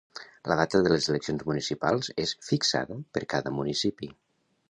La 0.51 0.55
data 0.59 0.79
de 0.85 0.91
les 0.93 1.09
eleccions 1.11 1.43
municipals 1.49 2.09
és 2.25 2.33
fixada 2.47 2.99
per 3.17 3.25
cada 3.37 3.53
municipi. 3.61 4.13